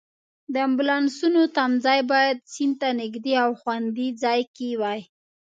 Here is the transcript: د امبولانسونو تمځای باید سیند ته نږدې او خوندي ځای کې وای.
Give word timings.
د 0.53 0.55
امبولانسونو 0.67 1.41
تمځای 1.57 1.99
باید 2.11 2.37
سیند 2.53 2.75
ته 2.81 2.89
نږدې 3.01 3.33
او 3.43 3.49
خوندي 3.61 4.07
ځای 4.23 4.41
کې 4.55 4.69
وای. 4.81 5.01